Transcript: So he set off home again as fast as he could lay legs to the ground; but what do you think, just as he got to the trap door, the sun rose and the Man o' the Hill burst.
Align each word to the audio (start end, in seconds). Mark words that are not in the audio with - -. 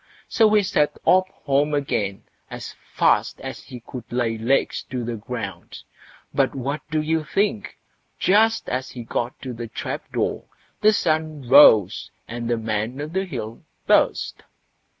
So 0.27 0.51
he 0.55 0.63
set 0.63 0.97
off 1.05 1.27
home 1.29 1.75
again 1.75 2.23
as 2.49 2.73
fast 2.91 3.39
as 3.41 3.65
he 3.65 3.81
could 3.81 4.11
lay 4.11 4.35
legs 4.35 4.81
to 4.89 5.03
the 5.05 5.13
ground; 5.15 5.83
but 6.33 6.55
what 6.55 6.81
do 6.89 7.03
you 7.03 7.23
think, 7.23 7.77
just 8.17 8.67
as 8.67 8.89
he 8.89 9.03
got 9.03 9.39
to 9.43 9.53
the 9.53 9.67
trap 9.67 10.11
door, 10.11 10.45
the 10.81 10.91
sun 10.91 11.47
rose 11.47 12.09
and 12.27 12.49
the 12.49 12.57
Man 12.57 12.99
o' 12.99 13.05
the 13.05 13.25
Hill 13.25 13.61
burst. 13.85 14.41